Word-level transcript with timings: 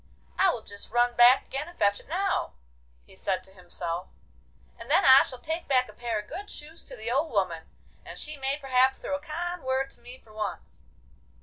'I 0.39 0.49
will 0.49 0.61
just 0.63 0.89
run 0.89 1.15
back 1.15 1.45
again 1.45 1.67
and 1.67 1.77
fetch 1.77 1.99
it 1.99 2.07
now,' 2.09 2.53
he 3.05 3.15
said 3.15 3.43
to 3.43 3.51
himself, 3.53 4.07
'and 4.79 4.89
then 4.89 5.05
I 5.05 5.21
shall 5.21 5.37
take 5.37 5.67
back 5.67 5.87
a 5.89 5.93
pair 5.93 6.17
of 6.19 6.27
good 6.27 6.49
shoes 6.49 6.83
to 6.85 6.95
the 6.97 7.11
old 7.11 7.29
woman, 7.31 7.69
and 8.03 8.17
she 8.17 8.35
may 8.35 8.57
perhaps 8.57 8.97
throw 8.97 9.15
a 9.15 9.19
kind 9.21 9.61
word 9.63 9.91
to 9.91 10.01
me 10.01 10.17
for 10.17 10.33
once. 10.33 10.85